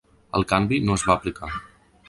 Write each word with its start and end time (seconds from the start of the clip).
El 0.39 0.45
canvi 0.53 0.79
no 0.87 0.95
es 1.01 1.05
va 1.11 1.13
aplicar. 1.19 1.53